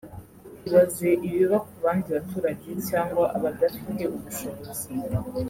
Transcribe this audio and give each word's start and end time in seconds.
ibaze 0.67 1.09
ibiba 1.27 1.57
ku 1.65 1.71
bandi 1.83 2.07
baturage 2.15 2.69
cyangwa 2.89 3.23
abadafite 3.35 4.01
ubushobozi 4.15 4.87